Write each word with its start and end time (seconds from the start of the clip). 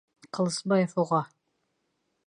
Ҡылысбаев 0.37 0.97
уға: 1.05 1.21